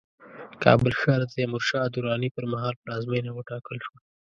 کابل 0.63 0.91
ښار 1.01 1.19
د 1.23 1.31
تیمورشاه 1.35 1.85
دراني 1.95 2.29
پرمهال 2.35 2.75
پلازمينه 2.83 3.31
وټاکل 3.33 3.77
شوه 3.85 3.99